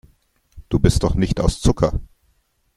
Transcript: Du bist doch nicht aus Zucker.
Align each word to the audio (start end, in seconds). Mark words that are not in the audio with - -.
Du 0.69 0.79
bist 0.79 1.03
doch 1.03 1.13
nicht 1.13 1.39
aus 1.39 1.61
Zucker. 1.61 1.99